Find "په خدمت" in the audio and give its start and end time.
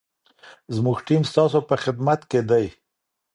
1.69-2.21